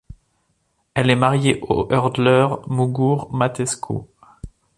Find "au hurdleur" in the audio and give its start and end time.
1.61-2.67